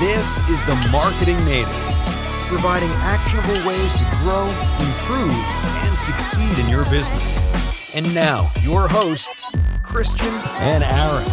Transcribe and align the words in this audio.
This 0.00 0.40
is 0.50 0.64
the 0.64 0.74
Marketing 0.90 1.36
Natives, 1.44 1.98
providing 2.48 2.90
actionable 2.94 3.54
ways 3.66 3.94
to 3.94 4.04
grow, 4.22 4.44
improve, 4.80 5.32
and 5.86 5.96
succeed 5.96 6.58
in 6.58 6.68
your 6.68 6.84
business. 6.86 7.38
And 7.94 8.12
now, 8.12 8.50
your 8.62 8.88
hosts, 8.88 9.54
Christian 9.84 10.34
and 10.58 10.82
Aaron. 10.82 11.30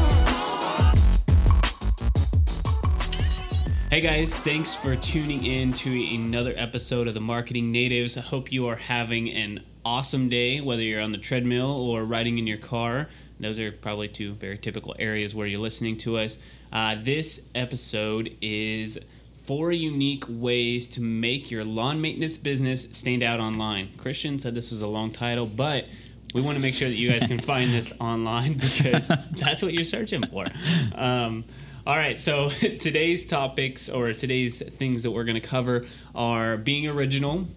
Hey 3.90 4.00
guys, 4.00 4.38
thanks 4.38 4.76
for 4.76 4.96
tuning 4.96 5.44
in 5.44 5.74
to 5.74 6.16
another 6.16 6.54
episode 6.56 7.08
of 7.08 7.16
the 7.16 7.20
Marketing 7.20 7.72
Natives. 7.72 8.16
I 8.16 8.22
hope 8.22 8.52
you 8.52 8.68
are 8.68 8.76
having 8.76 9.32
an 9.32 9.64
awesome 9.84 10.30
day, 10.30 10.62
whether 10.62 10.84
you're 10.84 11.02
on 11.02 11.12
the 11.12 11.18
treadmill 11.18 11.72
or 11.72 12.06
riding 12.06 12.38
in 12.38 12.46
your 12.46 12.60
car. 12.60 13.10
Those 13.42 13.60
are 13.60 13.72
probably 13.72 14.08
two 14.08 14.34
very 14.34 14.58
typical 14.58 14.96
areas 15.00 15.34
where 15.34 15.48
you're 15.48 15.60
listening 15.60 15.98
to 16.00 16.18
us. 16.18 16.38
Uh, 16.72 16.96
this 17.02 17.48
episode 17.56 18.36
is 18.42 19.00
four 19.34 19.72
unique 19.72 20.24
ways 20.30 20.88
to 20.90 21.02
make 21.02 21.50
your 21.50 21.66
lawn 21.66 22.00
maintenance 22.00 22.38
business 22.38 22.88
stand 22.92 23.24
out 23.24 23.40
online. 23.40 23.90
Christian 23.98 24.38
said 24.38 24.54
this 24.54 24.72
was 24.72 24.82
a 24.82 24.88
long 24.88 25.12
title, 25.12 25.46
but 25.46 25.86
we 26.34 26.42
want 26.42 26.54
to 26.56 26.62
make 26.62 26.74
sure 26.74 26.88
that 26.88 26.96
you 26.96 27.10
guys 27.10 27.26
can 27.28 27.40
find 27.52 27.74
this 27.74 27.92
online 28.00 28.54
because 28.54 29.08
that's 29.32 29.62
what 29.64 29.74
you're 29.74 29.84
searching 29.84 30.24
for. 30.24 30.46
Um, 30.94 31.44
all 31.86 31.98
right, 31.98 32.20
so 32.20 32.50
today's 32.80 33.26
topics 33.26 33.90
or 33.90 34.14
today's 34.14 34.62
things 34.62 35.02
that 35.04 35.12
we're 35.12 35.24
going 35.24 35.42
to 35.42 35.48
cover 35.48 35.86
are 36.14 36.58
being 36.58 36.88
original, 36.88 37.48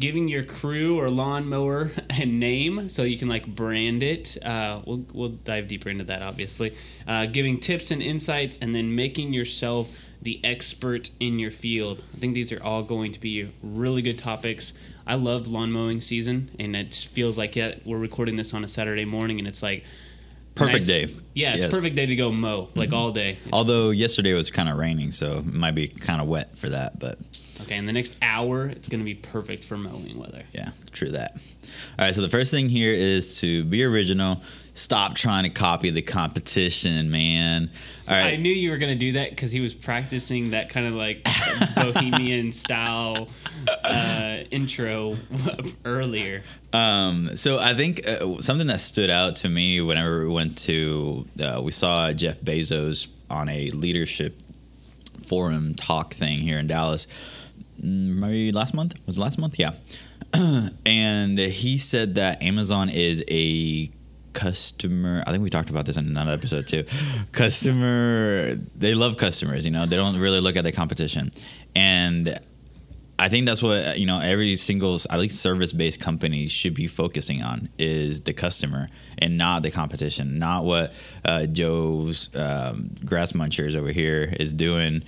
giving 0.00 0.28
your 0.28 0.44
crew 0.44 0.98
or 0.98 1.08
lawnmower 1.10 1.90
a 2.10 2.24
name 2.24 2.88
so 2.88 3.02
you 3.02 3.18
can 3.18 3.28
like 3.28 3.46
brand 3.46 4.02
it. 4.02 4.36
Uh, 4.44 4.80
we'll, 4.86 5.04
we'll 5.12 5.28
dive 5.30 5.68
deeper 5.68 5.88
into 5.90 6.04
that, 6.04 6.22
obviously. 6.22 6.74
Uh, 7.06 7.26
giving 7.26 7.58
tips 7.60 7.90
and 7.90 8.02
insights, 8.02 8.58
and 8.60 8.74
then 8.74 8.94
making 8.94 9.32
yourself 9.32 10.04
the 10.22 10.40
expert 10.44 11.10
in 11.20 11.38
your 11.38 11.50
field. 11.50 12.02
I 12.14 12.18
think 12.18 12.34
these 12.34 12.52
are 12.52 12.62
all 12.62 12.82
going 12.82 13.12
to 13.12 13.20
be 13.20 13.50
really 13.62 14.02
good 14.02 14.18
topics. 14.18 14.72
I 15.06 15.14
love 15.14 15.46
lawn 15.48 15.72
mowing 15.72 16.00
season, 16.00 16.50
and 16.58 16.76
it 16.76 16.94
feels 16.94 17.38
like 17.38 17.56
yeah, 17.56 17.74
we're 17.84 17.98
recording 17.98 18.36
this 18.36 18.52
on 18.52 18.64
a 18.64 18.68
Saturday 18.68 19.04
morning, 19.04 19.38
and 19.38 19.46
it's 19.48 19.62
like 19.62 19.84
Perfect 20.54 20.80
nice- 20.80 20.86
day. 20.86 21.14
Yeah, 21.34 21.50
it's 21.52 21.60
Yes. 21.60 21.70
perfect 21.72 21.94
day 21.94 22.06
to 22.06 22.16
go 22.16 22.32
mow 22.32 22.68
like 22.74 22.92
all 22.92 23.12
day. 23.12 23.30
It's- 23.30 23.48
Although 23.52 23.90
yesterday 23.90 24.34
was 24.34 24.50
kind 24.50 24.68
of 24.68 24.76
raining, 24.76 25.12
so 25.12 25.38
it 25.38 25.46
might 25.46 25.76
be 25.76 25.86
kind 25.86 26.20
of 26.20 26.26
wet 26.26 26.58
for 26.58 26.68
that. 26.68 26.98
But 26.98 27.18
okay, 27.62 27.76
in 27.76 27.86
the 27.86 27.92
next 27.92 28.16
hour, 28.22 28.66
it's 28.66 28.88
going 28.88 29.00
to 29.00 29.04
be 29.04 29.14
perfect 29.14 29.64
for 29.64 29.76
mowing 29.76 30.18
weather. 30.18 30.42
yeah, 30.52 30.70
true 30.92 31.10
that. 31.10 31.36
All 31.98 32.04
right, 32.04 32.14
so 32.14 32.22
the 32.22 32.28
first 32.28 32.50
thing 32.50 32.68
here 32.68 32.92
is 32.92 33.40
to 33.40 33.64
be 33.64 33.84
original. 33.84 34.42
Stop 34.74 35.16
trying 35.16 35.42
to 35.42 35.50
copy 35.50 35.90
the 35.90 36.02
competition, 36.02 37.10
man. 37.10 37.68
All 38.06 38.14
right. 38.14 38.34
I 38.34 38.36
knew 38.36 38.52
you 38.52 38.70
were 38.70 38.76
going 38.76 38.96
to 38.96 38.98
do 38.98 39.12
that 39.12 39.30
because 39.30 39.50
he 39.50 39.60
was 39.60 39.74
practicing 39.74 40.50
that 40.50 40.68
kind 40.68 40.86
of 40.86 40.94
like 40.94 41.26
bohemian 41.74 42.52
style 42.52 43.28
uh, 43.82 44.44
intro 44.52 45.16
earlier. 45.84 46.42
Um, 46.72 47.36
so 47.36 47.58
I 47.58 47.74
think 47.74 48.06
uh, 48.06 48.40
something 48.40 48.68
that 48.68 48.80
stood 48.80 49.10
out 49.10 49.36
to 49.36 49.48
me 49.48 49.80
whenever 49.80 50.20
we 50.20 50.32
went 50.32 50.56
to, 50.58 51.26
uh, 51.42 51.60
we 51.62 51.72
saw 51.72 52.12
Jeff 52.12 52.40
Bezos 52.40 53.08
on 53.28 53.48
a 53.48 53.70
leadership 53.70 54.40
forum 55.26 55.74
talk 55.74 56.14
thing 56.14 56.38
here 56.38 56.58
in 56.58 56.66
Dallas. 56.66 57.06
Mm, 57.82 58.16
Maybe 58.16 58.52
last 58.52 58.74
month 58.74 58.94
was 59.06 59.18
last 59.18 59.38
month, 59.38 59.58
yeah. 59.58 59.72
and 60.86 61.38
he 61.38 61.78
said 61.78 62.16
that 62.16 62.42
Amazon 62.42 62.88
is 62.90 63.24
a 63.30 63.90
customer. 64.34 65.22
I 65.26 65.30
think 65.32 65.42
we 65.42 65.50
talked 65.50 65.70
about 65.70 65.86
this 65.86 65.96
in 65.96 66.06
another 66.06 66.32
episode 66.32 66.66
too. 66.68 66.84
Customer, 67.32 68.56
they 68.76 68.94
love 68.94 69.16
customers. 69.16 69.64
You 69.64 69.72
know, 69.72 69.86
they 69.86 69.96
don't 69.96 70.18
really 70.18 70.40
look 70.40 70.56
at 70.56 70.64
the 70.64 70.72
competition, 70.72 71.30
and 71.74 72.38
I 73.18 73.28
think 73.28 73.46
that's 73.46 73.62
what 73.62 73.98
you 73.98 74.06
know. 74.06 74.20
Every 74.20 74.54
single, 74.56 74.96
at 75.10 75.18
least 75.18 75.40
service-based 75.40 75.98
company, 76.00 76.46
should 76.46 76.74
be 76.74 76.86
focusing 76.86 77.42
on 77.42 77.68
is 77.78 78.20
the 78.20 78.32
customer 78.32 78.88
and 79.18 79.36
not 79.38 79.62
the 79.62 79.70
competition, 79.72 80.38
not 80.38 80.64
what 80.64 80.92
uh, 81.24 81.46
Joe's 81.46 82.28
um, 82.34 82.90
grass 83.04 83.32
munchers 83.32 83.74
over 83.74 83.90
here 83.90 84.32
is 84.38 84.52
doing, 84.52 85.02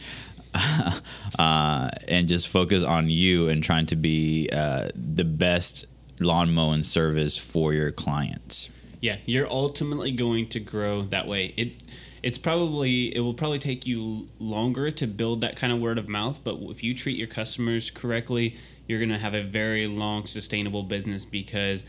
uh, 1.38 1.90
and 2.08 2.28
just 2.28 2.48
focus 2.48 2.82
on 2.84 3.08
you 3.10 3.48
and 3.48 3.62
trying 3.62 3.86
to 3.86 3.96
be 3.96 4.48
uh, 4.52 4.88
the 4.94 5.24
best 5.24 5.86
lawn 6.20 6.52
mowing 6.52 6.82
service 6.82 7.38
for 7.38 7.72
your 7.72 7.90
clients. 7.90 8.70
Yeah, 9.00 9.16
you're 9.24 9.50
ultimately 9.50 10.12
going 10.12 10.48
to 10.48 10.60
grow 10.60 11.02
that 11.02 11.26
way. 11.26 11.54
It 11.56 11.76
it's 12.22 12.36
probably 12.36 13.14
it 13.14 13.20
will 13.20 13.34
probably 13.34 13.58
take 13.58 13.86
you 13.86 14.28
longer 14.38 14.90
to 14.90 15.06
build 15.06 15.40
that 15.40 15.56
kind 15.56 15.72
of 15.72 15.80
word 15.80 15.98
of 15.98 16.08
mouth, 16.08 16.44
but 16.44 16.56
if 16.64 16.82
you 16.82 16.94
treat 16.94 17.16
your 17.16 17.26
customers 17.26 17.90
correctly, 17.90 18.56
you're 18.86 18.98
going 18.98 19.10
to 19.10 19.18
have 19.18 19.34
a 19.34 19.42
very 19.42 19.86
long 19.86 20.26
sustainable 20.26 20.82
business 20.82 21.24
because 21.24 21.82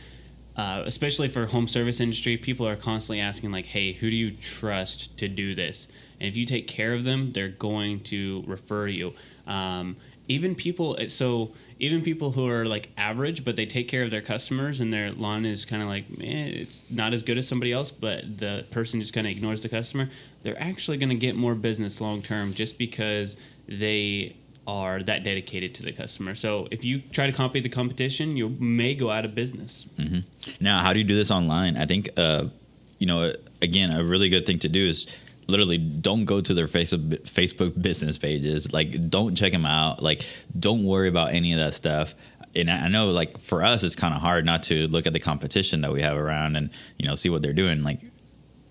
uh, 0.56 0.84
especially 0.86 1.28
for 1.28 1.46
home 1.46 1.68
service 1.68 2.00
industry, 2.00 2.38
people 2.38 2.68
are 2.68 2.76
constantly 2.76 3.20
asking 3.20 3.52
like, 3.52 3.68
"Hey, 3.68 3.94
who 3.94 4.10
do 4.10 4.16
you 4.16 4.32
trust 4.32 5.18
to 5.18 5.28
do 5.28 5.56
this?" 5.56 5.88
And 6.20 6.28
if 6.28 6.38
you 6.38 6.46
take 6.46 6.68
care 6.68 6.94
of 6.94 7.04
them, 7.04 7.32
they're 7.34 7.50
going 7.50 8.02
to 8.02 8.44
refer 8.46 8.88
you. 8.88 9.14
Um, 9.48 9.96
even 10.28 10.56
people, 10.56 10.98
so 11.08 11.52
even 11.80 12.02
people 12.02 12.32
who 12.32 12.48
are 12.48 12.66
like 12.66 12.90
average, 12.96 13.44
but 13.44 13.56
they 13.56 13.66
take 13.66 13.88
care 13.88 14.04
of 14.04 14.12
their 14.12 14.22
customers, 14.22 14.80
and 14.80 14.94
their 14.94 15.12
lawn 15.12 15.46
is 15.46 15.66
kind 15.66 15.82
of 15.82 15.90
like, 15.90 16.16
man, 16.18 16.50
it's 16.50 16.86
not 16.90 17.14
as 17.14 17.24
good 17.24 17.38
as 17.38 17.48
somebody 17.48 17.74
else, 17.74 17.92
but 17.92 18.38
the 18.38 18.66
person 18.72 19.02
just 19.02 19.14
kind 19.14 19.26
of 19.26 19.32
ignores 19.32 19.62
the 19.62 19.70
customer. 19.70 20.10
They're 20.44 20.62
actually 20.62 20.98
going 20.98 21.10
to 21.10 21.16
get 21.16 21.36
more 21.36 21.56
business 21.56 22.00
long 22.00 22.22
term 22.22 22.54
just 22.54 22.78
because 22.78 23.36
they 23.68 24.36
are 24.68 25.02
that 25.04 25.24
dedicated 25.24 25.74
to 25.76 25.84
the 25.84 25.92
customer. 25.92 26.36
So 26.36 26.68
if 26.72 26.84
you 26.84 27.02
try 27.12 27.26
to 27.26 27.32
copy 27.32 27.60
the 27.60 27.70
competition, 27.70 28.38
you 28.38 28.50
may 28.60 28.94
go 28.96 29.10
out 29.10 29.26
of 29.26 29.34
business. 29.36 29.88
Now, 30.60 30.82
how 30.82 30.94
do 30.94 31.00
you 31.00 31.06
do 31.06 31.16
this 31.16 31.32
online? 31.32 31.78
I 31.78 31.86
think, 31.86 32.10
uh, 32.18 32.46
you 33.00 33.08
know, 33.08 33.34
again, 33.62 33.92
a 33.92 34.04
really 34.04 34.30
good 34.30 34.46
thing 34.46 34.60
to 34.60 34.70
do 34.70 34.86
is 34.86 35.08
literally 35.48 35.78
don't 35.78 36.26
go 36.26 36.42
to 36.42 36.54
their 36.54 36.68
Facebook 36.68 37.82
business 37.82 38.18
pages. 38.18 38.72
Like, 38.72 39.10
don't 39.10 39.36
check 39.36 39.52
them 39.52 39.66
out. 39.66 40.02
Like, 40.02 40.24
don't 40.58 40.84
worry 40.84 41.08
about 41.08 41.34
any 41.34 41.54
of 41.54 41.60
that 41.60 41.74
stuff. 41.74 42.14
And 42.54 42.70
I 42.70 42.88
know, 42.90 43.12
like, 43.12 43.40
for 43.40 43.64
us, 43.64 43.84
it's 43.84 43.96
kind 43.96 44.14
of 44.14 44.22
hard 44.22 44.46
not 44.46 44.64
to 44.64 44.88
look 44.88 45.08
at 45.08 45.14
the 45.14 45.20
competition 45.20 45.82
that 45.82 45.92
we 45.92 46.02
have 46.02 46.18
around 46.18 46.58
and 46.58 46.70
you 46.98 47.08
know 47.08 47.16
see 47.16 47.30
what 47.30 47.42
they're 47.42 47.54
doing. 47.54 47.82
Like, 47.82 48.11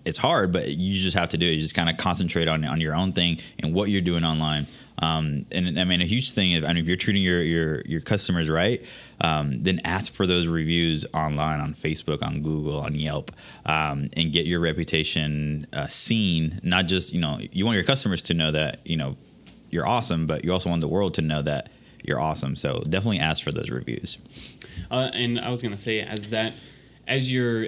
it's 0.05 0.17
hard, 0.17 0.51
but 0.51 0.69
you 0.69 0.99
just 0.99 1.15
have 1.15 1.29
to 1.29 1.37
do 1.37 1.45
it. 1.45 1.51
You 1.51 1.59
just 1.59 1.75
kind 1.75 1.89
of 1.89 1.97
concentrate 1.97 2.47
on 2.47 2.65
on 2.65 2.81
your 2.81 2.95
own 2.95 3.13
thing 3.13 3.39
and 3.59 3.73
what 3.73 3.89
you're 3.89 4.01
doing 4.01 4.23
online. 4.23 4.67
Um, 4.99 5.45
and 5.51 5.79
I 5.79 5.83
mean, 5.83 6.01
a 6.01 6.05
huge 6.05 6.31
thing. 6.31 6.51
If, 6.51 6.63
I 6.63 6.67
mean, 6.67 6.77
if 6.77 6.87
you're 6.87 6.97
treating 6.97 7.23
your 7.23 7.41
your 7.41 7.81
your 7.81 8.01
customers 8.01 8.49
right, 8.49 8.85
um, 9.19 9.63
then 9.63 9.81
ask 9.83 10.13
for 10.13 10.27
those 10.27 10.47
reviews 10.47 11.05
online 11.13 11.59
on 11.59 11.73
Facebook, 11.73 12.21
on 12.23 12.41
Google, 12.41 12.79
on 12.79 12.95
Yelp, 12.95 13.31
um, 13.65 14.09
and 14.13 14.31
get 14.31 14.45
your 14.45 14.59
reputation 14.59 15.65
uh, 15.73 15.87
seen. 15.87 16.59
Not 16.63 16.87
just 16.87 17.13
you 17.13 17.21
know, 17.21 17.39
you 17.51 17.65
want 17.65 17.75
your 17.75 17.85
customers 17.85 18.21
to 18.23 18.33
know 18.33 18.51
that 18.51 18.79
you 18.85 18.97
know 18.97 19.17
you're 19.71 19.87
awesome, 19.87 20.27
but 20.27 20.45
you 20.45 20.51
also 20.51 20.69
want 20.69 20.81
the 20.81 20.87
world 20.87 21.15
to 21.15 21.21
know 21.21 21.41
that 21.41 21.69
you're 22.03 22.19
awesome. 22.19 22.55
So 22.55 22.81
definitely 22.81 23.19
ask 23.19 23.43
for 23.43 23.51
those 23.51 23.69
reviews. 23.69 24.17
Uh, 24.89 25.09
and 25.13 25.39
I 25.39 25.49
was 25.49 25.61
going 25.61 25.73
to 25.73 25.81
say, 25.81 26.01
as 26.01 26.31
that, 26.31 26.53
as 27.07 27.31
you're 27.31 27.67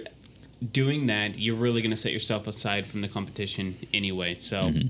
doing 0.71 1.07
that, 1.07 1.37
you're 1.39 1.55
really 1.55 1.81
going 1.81 1.91
to 1.91 1.97
set 1.97 2.11
yourself 2.11 2.47
aside 2.47 2.87
from 2.87 3.01
the 3.01 3.07
competition 3.07 3.77
anyway. 3.93 4.35
So, 4.39 4.69
mm-hmm. 4.69 4.87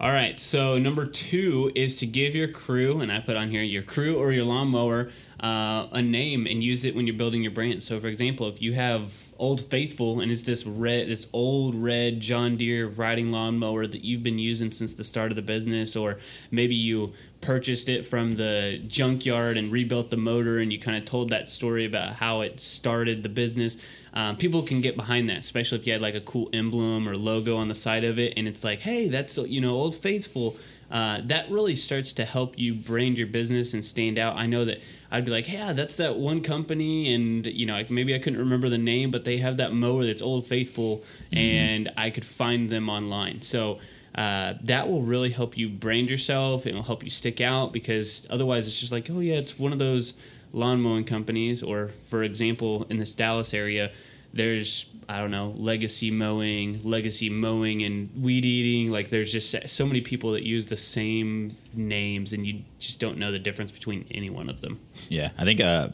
all 0.00 0.10
right. 0.10 0.38
So 0.40 0.72
number 0.72 1.06
two 1.06 1.70
is 1.74 1.96
to 1.96 2.06
give 2.06 2.34
your 2.34 2.48
crew, 2.48 3.00
and 3.00 3.12
I 3.12 3.20
put 3.20 3.36
on 3.36 3.50
here 3.50 3.62
your 3.62 3.82
crew 3.82 4.16
or 4.16 4.32
your 4.32 4.44
lawnmower, 4.44 5.12
uh, 5.40 5.88
a 5.92 6.02
name 6.02 6.46
and 6.46 6.62
use 6.62 6.84
it 6.84 6.94
when 6.94 7.06
you're 7.06 7.16
building 7.16 7.42
your 7.42 7.52
brand. 7.52 7.82
So, 7.82 7.98
for 7.98 8.06
example, 8.06 8.48
if 8.48 8.62
you 8.62 8.74
have 8.74 9.12
Old 9.38 9.60
Faithful 9.60 10.20
and 10.20 10.30
it's 10.30 10.42
this 10.42 10.66
red, 10.66 11.08
this 11.08 11.26
old 11.32 11.74
red 11.74 12.20
John 12.20 12.56
Deere 12.56 12.86
riding 12.88 13.30
lawnmower 13.30 13.86
that 13.86 14.04
you've 14.04 14.22
been 14.22 14.38
using 14.38 14.70
since 14.70 14.94
the 14.94 15.04
start 15.04 15.32
of 15.32 15.36
the 15.36 15.42
business, 15.42 15.96
or 15.96 16.18
maybe 16.50 16.74
you 16.74 17.12
purchased 17.40 17.88
it 17.88 18.06
from 18.06 18.36
the 18.36 18.80
junkyard 18.86 19.56
and 19.56 19.72
rebuilt 19.72 20.10
the 20.10 20.16
motor, 20.16 20.58
and 20.58 20.72
you 20.72 20.78
kind 20.78 20.96
of 20.96 21.04
told 21.04 21.30
that 21.30 21.48
story 21.48 21.84
about 21.84 22.14
how 22.14 22.42
it 22.42 22.60
started 22.60 23.22
the 23.22 23.28
business. 23.28 23.76
Um, 24.14 24.36
people 24.36 24.62
can 24.62 24.80
get 24.80 24.96
behind 24.96 25.28
that, 25.30 25.38
especially 25.38 25.78
if 25.78 25.86
you 25.86 25.92
had 25.92 26.02
like 26.02 26.14
a 26.14 26.20
cool 26.20 26.48
emblem 26.52 27.08
or 27.08 27.16
logo 27.16 27.56
on 27.56 27.68
the 27.68 27.74
side 27.74 28.04
of 28.04 28.18
it, 28.18 28.34
and 28.36 28.46
it's 28.46 28.62
like, 28.62 28.80
hey, 28.80 29.08
that's 29.08 29.38
you 29.38 29.60
know 29.60 29.72
Old 29.72 29.96
Faithful. 29.96 30.56
Uh, 30.92 31.22
that 31.24 31.50
really 31.50 31.74
starts 31.74 32.12
to 32.12 32.24
help 32.24 32.58
you 32.58 32.74
brand 32.74 33.16
your 33.16 33.26
business 33.26 33.72
and 33.72 33.82
stand 33.82 34.18
out. 34.18 34.36
I 34.36 34.44
know 34.44 34.66
that 34.66 34.78
I'd 35.10 35.24
be 35.24 35.30
like, 35.30 35.50
yeah, 35.50 35.72
that's 35.72 35.96
that 35.96 36.16
one 36.16 36.42
company, 36.42 37.14
and 37.14 37.46
you 37.46 37.64
know, 37.64 37.72
like, 37.72 37.90
maybe 37.90 38.14
I 38.14 38.18
couldn't 38.18 38.38
remember 38.38 38.68
the 38.68 38.76
name, 38.76 39.10
but 39.10 39.24
they 39.24 39.38
have 39.38 39.56
that 39.56 39.72
mower 39.72 40.04
that's 40.04 40.20
Old 40.20 40.46
Faithful, 40.46 41.02
and 41.32 41.90
I 41.96 42.10
could 42.10 42.26
find 42.26 42.68
them 42.68 42.90
online. 42.90 43.40
So 43.40 43.78
uh, 44.14 44.54
that 44.64 44.86
will 44.86 45.00
really 45.00 45.30
help 45.30 45.56
you 45.56 45.70
brand 45.70 46.10
yourself. 46.10 46.66
It 46.66 46.74
will 46.74 46.82
help 46.82 47.02
you 47.02 47.08
stick 47.10 47.40
out 47.40 47.72
because 47.72 48.26
otherwise, 48.28 48.68
it's 48.68 48.78
just 48.78 48.92
like, 48.92 49.08
oh 49.10 49.20
yeah, 49.20 49.36
it's 49.36 49.58
one 49.58 49.72
of 49.72 49.78
those 49.78 50.12
lawn 50.52 50.82
mowing 50.82 51.04
companies, 51.04 51.62
or 51.62 51.92
for 52.02 52.22
example, 52.22 52.86
in 52.90 52.98
this 52.98 53.14
Dallas 53.14 53.54
area, 53.54 53.92
there's 54.32 54.86
I 55.08 55.18
don't 55.18 55.30
know 55.30 55.54
legacy 55.56 56.10
mowing, 56.10 56.80
legacy 56.82 57.28
mowing, 57.28 57.82
and 57.82 58.10
weed 58.22 58.44
eating. 58.44 58.90
Like 58.90 59.10
there's 59.10 59.32
just 59.32 59.68
so 59.68 59.86
many 59.86 60.00
people 60.00 60.32
that 60.32 60.42
use 60.42 60.66
the 60.66 60.76
same 60.76 61.56
names, 61.74 62.32
and 62.32 62.46
you 62.46 62.62
just 62.78 62.98
don't 62.98 63.18
know 63.18 63.32
the 63.32 63.38
difference 63.38 63.72
between 63.72 64.06
any 64.10 64.30
one 64.30 64.48
of 64.48 64.60
them. 64.60 64.80
Yeah, 65.08 65.30
I 65.38 65.44
think 65.44 65.60
uh, 65.60 65.88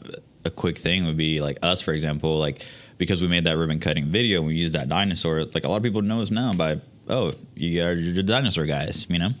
a 0.45 0.51
quick 0.51 0.77
thing 0.77 1.05
would 1.05 1.17
be 1.17 1.41
like 1.41 1.57
us, 1.61 1.81
for 1.81 1.93
example, 1.93 2.37
like 2.37 2.65
because 2.97 3.21
we 3.21 3.27
made 3.27 3.43
that 3.45 3.57
ribbon 3.57 3.79
cutting 3.79 4.05
video, 4.05 4.39
and 4.39 4.47
we 4.47 4.55
used 4.55 4.73
that 4.73 4.89
dinosaur. 4.89 5.45
Like 5.45 5.65
a 5.65 5.69
lot 5.69 5.77
of 5.77 5.83
people 5.83 6.01
know 6.01 6.21
us 6.21 6.31
now 6.31 6.53
by 6.53 6.79
oh, 7.09 7.33
you 7.55 7.83
are 7.83 7.95
the 7.95 8.23
dinosaur 8.23 8.65
guys, 8.65 9.07
you 9.09 9.19
know, 9.19 9.31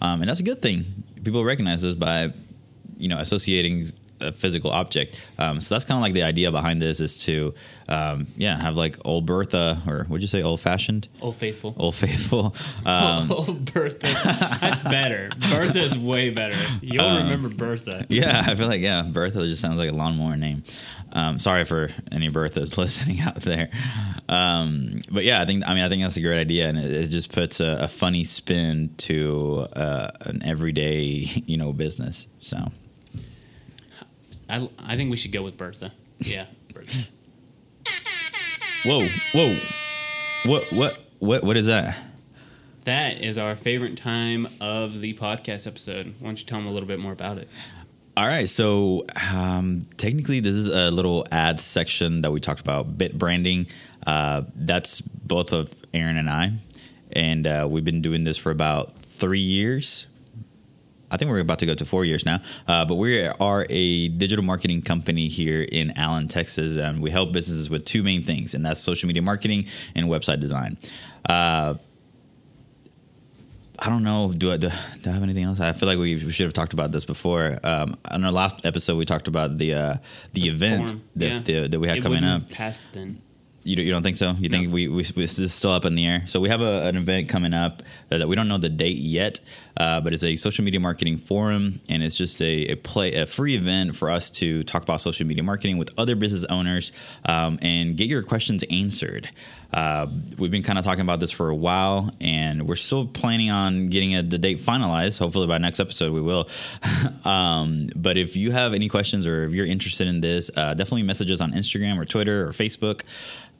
um, 0.00 0.20
and 0.20 0.28
that's 0.28 0.40
a 0.40 0.44
good 0.44 0.62
thing. 0.62 0.84
People 1.24 1.44
recognize 1.44 1.84
us 1.84 1.94
by 1.94 2.32
you 2.96 3.08
know 3.08 3.18
associating 3.18 3.84
a 4.20 4.32
physical 4.32 4.70
object. 4.70 5.20
Um, 5.38 5.60
so 5.60 5.74
that's 5.74 5.84
kind 5.84 5.96
of 5.98 6.02
like 6.02 6.14
the 6.14 6.22
idea 6.22 6.50
behind 6.50 6.80
this 6.80 7.00
is 7.00 7.18
to, 7.24 7.54
um, 7.88 8.26
yeah, 8.36 8.56
have 8.56 8.74
like 8.74 8.98
old 9.04 9.26
Bertha 9.26 9.82
or 9.86 10.06
would 10.08 10.22
you 10.22 10.28
say 10.28 10.42
old 10.42 10.60
fashioned? 10.60 11.08
Old 11.20 11.36
faithful. 11.36 11.74
Old 11.78 11.94
faithful. 11.94 12.54
Um, 12.84 13.32
old 13.32 13.72
Bertha. 13.72 14.06
That's 14.60 14.80
better. 14.80 15.30
Bertha 15.50 15.80
is 15.80 15.98
way 15.98 16.30
better. 16.30 16.56
You'll 16.82 17.04
um, 17.04 17.24
remember 17.24 17.48
Bertha. 17.48 18.06
Yeah, 18.08 18.44
I 18.46 18.54
feel 18.54 18.68
like 18.68 18.80
yeah, 18.80 19.02
Bertha 19.02 19.40
just 19.40 19.60
sounds 19.60 19.78
like 19.78 19.90
a 19.90 19.92
lawnmower 19.92 20.36
name. 20.36 20.62
Um, 21.12 21.38
sorry 21.38 21.64
for 21.64 21.90
any 22.12 22.30
Berthas 22.30 22.76
listening 22.78 23.20
out 23.20 23.36
there, 23.36 23.70
um, 24.28 25.00
but 25.10 25.24
yeah, 25.24 25.40
I 25.40 25.46
think 25.46 25.66
I 25.66 25.74
mean 25.74 25.82
I 25.82 25.88
think 25.88 26.02
that's 26.02 26.16
a 26.16 26.20
great 26.20 26.38
idea, 26.40 26.68
and 26.68 26.78
it, 26.78 26.90
it 26.90 27.06
just 27.08 27.32
puts 27.32 27.60
a, 27.60 27.78
a, 27.82 27.88
funny 27.88 28.24
spin 28.24 28.90
to 28.98 29.66
uh, 29.72 30.10
an 30.22 30.42
everyday 30.44 30.98
you 31.46 31.56
know 31.56 31.72
business. 31.72 32.28
So 32.40 32.58
I, 34.48 34.68
I 34.78 34.96
think 34.96 35.10
we 35.10 35.16
should 35.16 35.32
go 35.32 35.42
with 35.42 35.56
Bertha. 35.56 35.92
Yeah, 36.18 36.46
Bertha. 36.72 37.08
Whoa, 38.84 39.06
whoa, 39.32 39.56
what, 40.50 40.72
what, 40.72 40.98
what, 41.18 41.44
what 41.44 41.56
is 41.56 41.66
that? 41.66 41.96
That 42.84 43.20
is 43.20 43.36
our 43.36 43.56
favorite 43.56 43.96
time 43.96 44.46
of 44.60 45.00
the 45.00 45.14
podcast 45.14 45.66
episode. 45.66 46.14
Why 46.20 46.28
don't 46.28 46.38
you 46.38 46.46
tell 46.46 46.58
them 46.58 46.68
a 46.68 46.70
little 46.70 46.86
bit 46.86 47.00
more 47.00 47.10
about 47.10 47.38
it? 47.38 47.48
All 48.16 48.26
right, 48.26 48.48
so 48.48 49.04
um, 49.34 49.82
technically, 49.96 50.40
this 50.40 50.54
is 50.54 50.68
a 50.68 50.90
little 50.90 51.26
ad 51.32 51.60
section 51.60 52.22
that 52.22 52.30
we 52.30 52.40
talked 52.40 52.60
about 52.60 52.96
bit 52.96 53.18
branding. 53.18 53.66
Uh, 54.06 54.42
that's 54.54 55.00
both 55.00 55.52
of 55.52 55.74
Aaron 55.92 56.16
and 56.16 56.30
I, 56.30 56.52
and 57.12 57.46
uh, 57.46 57.66
we've 57.68 57.84
been 57.84 58.02
doing 58.02 58.24
this 58.24 58.38
for 58.38 58.52
about 58.52 59.02
three 59.02 59.40
years. 59.40 60.06
I 61.10 61.16
think 61.16 61.30
we're 61.30 61.40
about 61.40 61.60
to 61.60 61.66
go 61.66 61.74
to 61.74 61.84
four 61.84 62.04
years 62.04 62.26
now, 62.26 62.40
uh, 62.66 62.84
but 62.84 62.96
we 62.96 63.26
are 63.26 63.66
a 63.68 64.08
digital 64.08 64.44
marketing 64.44 64.82
company 64.82 65.28
here 65.28 65.66
in 65.70 65.92
Allen, 65.96 66.28
Texas, 66.28 66.76
and 66.76 67.00
we 67.00 67.10
help 67.10 67.32
businesses 67.32 67.70
with 67.70 67.84
two 67.84 68.02
main 68.02 68.22
things, 68.22 68.54
and 68.54 68.64
that's 68.64 68.80
social 68.80 69.06
media 69.06 69.22
marketing 69.22 69.66
and 69.94 70.06
website 70.08 70.40
design. 70.40 70.78
Uh, 71.28 71.74
I 73.78 73.90
don't 73.90 74.04
know. 74.04 74.32
Do 74.32 74.52
I, 74.52 74.56
do, 74.56 74.68
do 75.02 75.10
I 75.10 75.12
have 75.12 75.22
anything 75.22 75.44
else? 75.44 75.60
I 75.60 75.72
feel 75.72 75.88
like 75.88 75.98
we, 75.98 76.14
we 76.14 76.32
should 76.32 76.46
have 76.46 76.54
talked 76.54 76.72
about 76.72 76.92
this 76.92 77.04
before. 77.04 77.58
Um, 77.62 77.96
on 78.10 78.24
our 78.24 78.32
last 78.32 78.64
episode, 78.64 78.96
we 78.96 79.04
talked 79.04 79.28
about 79.28 79.58
the 79.58 79.74
uh, 79.74 79.94
the, 80.32 80.42
the, 80.42 80.48
event 80.48 81.02
that, 81.16 81.26
yeah. 81.26 81.40
the, 81.40 81.68
that 81.68 81.80
we 81.80 81.86
had 81.86 81.98
it 81.98 82.02
coming 82.02 82.24
up. 82.24 82.48
Past 82.50 82.82
then. 82.92 83.20
You, 83.66 83.82
you 83.82 83.90
don't 83.90 84.04
think 84.04 84.16
so? 84.16 84.32
You 84.38 84.48
no. 84.48 84.58
think 84.58 84.72
we, 84.72 84.86
we, 84.86 84.94
we, 84.94 85.02
this 85.02 85.38
is 85.38 85.52
still 85.52 85.72
up 85.72 85.84
in 85.84 85.96
the 85.96 86.06
air? 86.06 86.22
So 86.26 86.40
we 86.40 86.48
have 86.48 86.60
a, 86.60 86.86
an 86.86 86.96
event 86.96 87.28
coming 87.28 87.52
up 87.52 87.82
that 88.10 88.26
we 88.28 88.36
don't 88.36 88.46
know 88.46 88.58
the 88.58 88.68
date 88.68 88.98
yet, 88.98 89.40
uh, 89.76 90.00
but 90.00 90.12
it's 90.12 90.22
a 90.22 90.36
social 90.36 90.64
media 90.64 90.78
marketing 90.78 91.16
forum, 91.16 91.80
and 91.88 92.02
it's 92.02 92.16
just 92.16 92.40
a, 92.40 92.68
a, 92.68 92.76
play 92.76 93.14
a 93.14 93.26
free 93.26 93.56
event 93.56 93.96
for 93.96 94.08
us 94.08 94.30
to 94.30 94.62
talk 94.62 94.82
about 94.82 95.00
social 95.00 95.26
media 95.26 95.42
marketing 95.42 95.78
with 95.78 95.90
other 95.98 96.14
business 96.14 96.44
owners 96.44 96.92
um, 97.24 97.58
and 97.60 97.96
get 97.96 98.08
your 98.08 98.22
questions 98.22 98.62
answered. 98.70 99.28
Uh, 99.72 100.06
we've 100.38 100.52
been 100.52 100.62
kind 100.62 100.78
of 100.78 100.84
talking 100.84 101.02
about 101.02 101.18
this 101.18 101.32
for 101.32 101.50
a 101.50 101.54
while, 101.54 102.10
and 102.20 102.68
we're 102.68 102.76
still 102.76 103.04
planning 103.06 103.50
on 103.50 103.88
getting 103.88 104.14
a, 104.14 104.22
the 104.22 104.38
date 104.38 104.58
finalized. 104.58 105.18
Hopefully, 105.18 105.46
by 105.46 105.58
next 105.58 105.80
episode, 105.80 106.12
we 106.12 106.20
will. 106.20 106.48
um, 107.24 107.88
but 107.96 108.16
if 108.16 108.36
you 108.36 108.52
have 108.52 108.74
any 108.74 108.88
questions 108.88 109.26
or 109.26 109.44
if 109.44 109.52
you're 109.52 109.66
interested 109.66 110.06
in 110.06 110.20
this, 110.20 110.50
uh, 110.56 110.74
definitely 110.74 111.02
message 111.02 111.30
us 111.30 111.40
on 111.40 111.52
Instagram 111.52 111.98
or 111.98 112.04
Twitter 112.04 112.48
or 112.48 112.52
Facebook. 112.52 113.02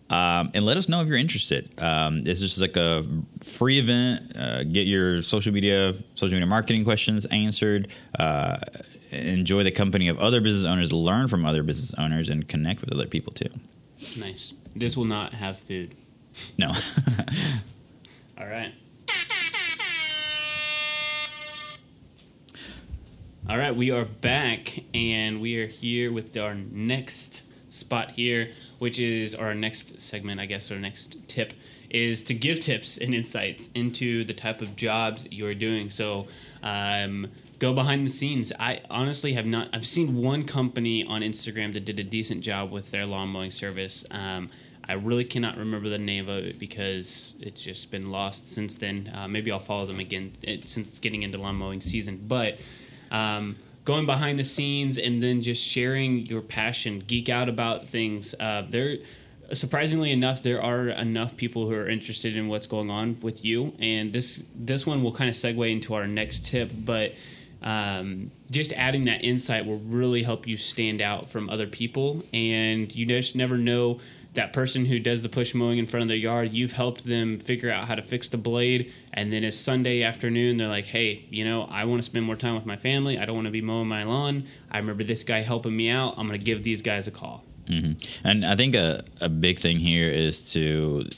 Um, 0.09 0.53
and 0.55 0.65
let 0.65 0.77
us 0.77 0.89
know 0.89 1.01
if 1.01 1.09
you're 1.09 1.17
interested. 1.17 1.69
Um, 1.81 2.23
it's 2.25 2.41
just 2.41 2.61
like 2.61 2.77
a 2.77 3.05
free 3.43 3.79
event. 3.79 4.37
Uh, 4.37 4.63
get 4.65 4.87
your 4.87 5.23
social 5.23 5.53
media, 5.53 5.95
social 6.15 6.35
media 6.35 6.47
marketing 6.47 6.85
questions 6.85 7.27
answered. 7.27 7.89
Uh, 8.19 8.59
enjoy 9.11 9.65
the 9.65 9.73
company 9.73 10.09
of 10.09 10.19
other 10.19 10.41
business 10.41 10.65
owners, 10.65 10.93
learn 10.93 11.29
from 11.29 11.45
other 11.45 11.63
business 11.63 11.95
owners, 11.99 12.29
and 12.29 12.49
connect 12.49 12.81
with 12.81 12.93
other 12.93 13.07
people 13.07 13.33
too. 13.33 13.49
Nice. 14.19 14.55
This 14.75 14.97
will 14.97 15.05
not 15.07 15.35
have 15.35 15.59
food. 15.59 15.95
No. 16.59 16.69
All 18.39 18.47
right. 18.47 18.73
All 23.49 23.57
right, 23.57 23.75
we 23.75 23.93
are 23.93 24.05
back, 24.05 24.83
and 24.93 25.41
we 25.41 25.57
are 25.61 25.69
here 25.69 26.11
with 26.13 26.37
our 26.37 26.55
next 26.55 27.43
spot 27.77 28.13
here, 28.13 28.53
which 28.79 28.99
is 28.99 29.35
our 29.35 29.55
next 29.55 30.01
segment, 30.01 30.41
I 30.41 30.47
guess, 30.47 30.71
our 30.71 30.79
next 30.79 31.17
tip 31.29 31.53
is 31.91 32.25
to 32.25 32.35
give 32.35 32.61
tips 32.61 32.99
and 32.99 33.15
insights 33.15 33.71
into 33.75 34.25
the 34.25 34.35
type 34.35 34.61
of 34.61 34.77
jobs 34.77 35.27
you're 35.31 35.55
doing. 35.55 35.89
So, 35.91 36.27
um, 36.63 37.29
go 37.59 37.73
behind 37.73 38.07
the 38.07 38.11
scenes. 38.11 38.53
I 38.59 38.81
honestly 38.91 39.35
have 39.35 39.47
not. 39.47 39.69
I've 39.73 39.87
seen 39.87 40.17
one 40.17 40.45
company 40.45 41.05
on 41.05 41.23
Instagram 41.23 41.73
that 41.75 41.85
did 41.85 41.99
a 41.99 42.05
decent 42.05 42.43
job 42.43 42.71
with 42.71 42.91
their 42.91 43.07
lawn 43.07 43.29
mowing 43.29 43.51
service. 43.51 44.05
Um, 44.11 44.51
I 44.89 44.93
really 44.95 45.25
cannot 45.25 45.57
remember 45.57 45.89
the 45.89 45.99
name 45.99 46.29
of 46.29 46.45
it 46.45 46.59
because 46.59 47.35
it's 47.41 47.63
just 47.63 47.91
been 47.91 48.11
lost 48.11 48.53
since 48.53 48.77
then. 48.77 49.11
Uh, 49.13 49.27
maybe 49.27 49.51
I'll 49.51 49.59
follow 49.59 49.87
them 49.87 49.99
again 49.99 50.33
eh, 50.47 50.59
since 50.65 50.89
it's 50.89 51.01
getting 51.01 51.23
into 51.25 51.39
lawn 51.39 51.57
mowing 51.57 51.81
season. 51.81 52.25
But 52.27 52.61
um, 53.11 53.57
going 53.87 54.05
behind 54.05 54.39
the 54.39 54.45
scenes 54.45 54.99
and 54.99 55.23
then 55.23 55.41
just 55.41 55.65
sharing 55.65 56.27
your 56.27 56.43
passion, 56.43 57.03
geek 57.07 57.31
out 57.31 57.49
about 57.49 57.89
things. 57.89 58.35
Uh, 58.39 58.67
there, 58.69 58.97
surprisingly 59.53 60.11
enough, 60.11 60.43
there 60.43 60.61
are 60.61 60.89
enough 60.89 61.37
people 61.37 61.69
who 61.69 61.75
are 61.75 61.89
interested 61.89 62.37
in 62.37 62.49
what's 62.49 62.67
going 62.67 62.91
on 62.91 63.17
with 63.23 63.45
you, 63.45 63.73
and 63.79 64.13
this 64.13 64.43
this 64.55 64.85
one 64.85 65.03
will 65.03 65.13
kind 65.13 65.31
of 65.31 65.37
segue 65.37 65.73
into 65.73 65.95
our 65.95 66.07
next 66.07 66.45
tip, 66.45 66.71
but. 66.77 67.15
Um, 67.63 68.31
just 68.51 68.75
adding 68.75 69.05
that 69.05 69.25
insight 69.25 69.65
will 69.67 69.79
really 69.79 70.23
help 70.23 70.47
you 70.47 70.57
stand 70.57 71.01
out 71.01 71.31
from 71.31 71.49
other 71.49 71.67
people, 71.67 72.23
and 72.33 72.95
you 72.95 73.07
just 73.07 73.35
never 73.35 73.57
know 73.57 73.99
that 74.37 74.53
person 74.53 74.87
who 74.87 74.99
does 74.99 75.23
the 75.23 75.29
push 75.29 75.55
mowing 75.55 75.79
in 75.79 75.87
front 75.87 76.03
of 76.03 76.09
their 76.09 76.17
yard, 76.17 76.53
you've 76.53 76.73
helped 76.73 77.05
them 77.05 77.39
figure 77.39 77.71
out 77.71 77.87
how 77.87 77.95
to 77.95 78.03
fix 78.03 78.29
the 78.29 78.37
blade. 78.37 78.93
And 79.13 79.33
then 79.33 79.45
it's 79.45 79.57
Sunday 79.57 80.03
afternoon, 80.03 80.57
they're 80.57 80.69
like, 80.69 80.87
hey, 80.87 81.27
you 81.29 81.45
know, 81.45 81.65
I 81.65 81.85
want 81.85 82.01
to 82.01 82.07
spend 82.07 82.25
more 82.25 82.37
time 82.37 82.55
with 82.55 82.67
my 82.67 82.77
family. 82.77 83.19
I 83.19 83.25
don't 83.25 83.35
want 83.35 83.47
to 83.47 83.53
be 83.53 83.61
mowing 83.61 83.89
my 83.89 84.05
lawn. 84.05 84.47
I 84.71 84.79
remember 84.79 85.05
this 85.05 85.25
guy 85.25 85.41
helping 85.41 85.77
me 85.77 85.91
out. 85.91 86.15
I'm 86.17 86.27
going 86.27 86.39
to 86.39 86.45
give 86.45 86.63
these 86.63 86.83
guys 86.83 87.09
a 87.09 87.11
call. 87.11 87.45
Mm-hmm. 87.67 88.29
And 88.29 88.47
I 88.47 88.55
think 88.55 88.75
a, 88.75 89.03
a 89.21 89.29
big 89.29 89.59
thing 89.59 89.79
here 89.79 90.09
is 90.09 90.43
to 90.53 91.09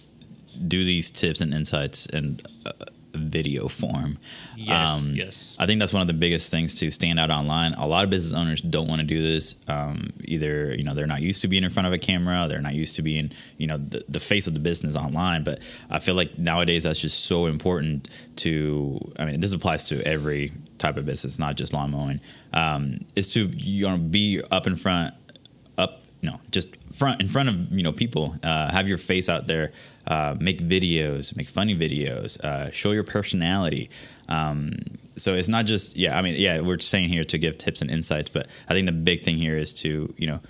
do 0.66 0.84
these 0.84 1.10
tips 1.10 1.40
and 1.40 1.52
insights 1.52 2.06
and 2.06 2.42
uh, 2.64 2.72
video 3.14 3.68
form. 3.68 4.18
Yes, 4.56 5.06
um, 5.06 5.14
yes. 5.14 5.56
I 5.58 5.66
think 5.66 5.80
that's 5.80 5.92
one 5.92 6.02
of 6.02 6.08
the 6.08 6.14
biggest 6.14 6.50
things 6.50 6.74
to 6.76 6.90
stand 6.90 7.18
out 7.18 7.30
online. 7.30 7.74
A 7.74 7.86
lot 7.86 8.04
of 8.04 8.10
business 8.10 8.38
owners 8.38 8.60
don't 8.60 8.88
want 8.88 9.00
to 9.00 9.06
do 9.06 9.22
this. 9.22 9.54
Um, 9.66 10.10
either 10.24 10.74
you 10.74 10.84
know 10.84 10.94
they're 10.94 11.06
not 11.06 11.22
used 11.22 11.42
to 11.42 11.48
being 11.48 11.64
in 11.64 11.70
front 11.70 11.86
of 11.86 11.92
a 11.92 11.98
camera, 11.98 12.46
they're 12.48 12.60
not 12.60 12.74
used 12.74 12.96
to 12.96 13.02
being 13.02 13.32
you 13.56 13.66
know 13.66 13.78
the, 13.78 14.04
the 14.08 14.20
face 14.20 14.46
of 14.46 14.54
the 14.54 14.60
business 14.60 14.96
online. 14.96 15.44
But 15.44 15.60
I 15.90 15.98
feel 15.98 16.14
like 16.14 16.38
nowadays 16.38 16.84
that's 16.84 17.00
just 17.00 17.24
so 17.24 17.46
important 17.46 18.08
to. 18.36 18.98
I 19.18 19.24
mean, 19.24 19.40
this 19.40 19.52
applies 19.52 19.84
to 19.84 20.02
every 20.06 20.52
type 20.78 20.96
of 20.96 21.06
business, 21.06 21.38
not 21.38 21.56
just 21.56 21.72
lawn 21.72 21.90
mowing. 21.90 22.20
Um, 22.52 23.04
is 23.16 23.32
to 23.34 23.46
you 23.46 23.88
know 23.88 23.98
be 23.98 24.42
up 24.50 24.66
in 24.66 24.76
front, 24.76 25.14
you 26.20 26.30
know 26.30 26.40
just 26.50 26.76
front 26.92 27.20
in 27.20 27.28
front 27.28 27.48
of 27.48 27.72
you 27.72 27.82
know 27.82 27.92
people. 27.92 28.36
Uh, 28.42 28.70
have 28.70 28.88
your 28.88 28.98
face 28.98 29.28
out 29.28 29.46
there 29.46 29.72
uh, 30.08 30.34
make 30.40 30.60
videos, 30.60 31.36
make 31.36 31.48
funny 31.48 31.76
videos, 31.76 32.40
uh, 32.40 32.70
show 32.72 32.92
your 32.92 33.04
personality. 33.04 33.90
Um, 34.28 34.76
so 35.16 35.34
it's 35.34 35.48
not 35.48 35.66
just 35.66 35.96
yeah. 35.96 36.18
I 36.18 36.22
mean 36.22 36.34
yeah, 36.36 36.60
we're 36.60 36.78
saying 36.80 37.08
here 37.08 37.24
to 37.24 37.38
give 37.38 37.58
tips 37.58 37.82
and 37.82 37.90
insights, 37.90 38.30
but 38.30 38.46
I 38.68 38.72
think 38.74 38.86
the 38.86 38.92
big 38.92 39.22
thing 39.22 39.36
here 39.36 39.56
is 39.56 39.72
to 39.74 40.12
you 40.16 40.26
know 40.26 40.40